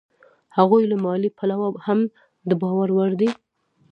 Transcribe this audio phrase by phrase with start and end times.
[0.57, 1.99] هغوی له مالي پلوه هم
[2.49, 3.29] د باور وړ دي